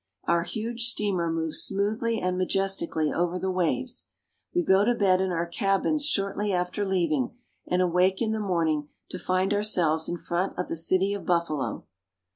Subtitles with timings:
[0.23, 4.07] Our huge steamer moves smoothly and majestically over the waves.
[4.51, 8.39] We go to bed in our cabins shortly after leav ing, and awake in the
[8.39, 11.85] morning to find ourselves in front of the city of Buffalo.